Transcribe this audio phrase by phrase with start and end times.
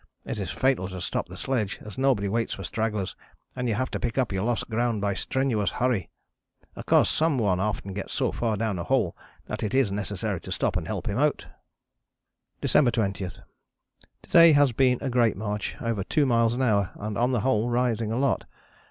[0.25, 3.15] It is fatal to stop the sledge as nobody waits for stragglers,
[3.55, 6.09] and you have to pick up your lost ground by strenuous hurry.
[6.75, 10.41] Of course some one often gets so far down a hole that it is necessary
[10.41, 11.45] to stop and help him out."
[12.61, 13.27] December 20.
[13.29, 13.43] "To
[14.31, 17.69] day has been a great march over two miles an hour, and on the whole
[17.69, 18.45] rising a lot.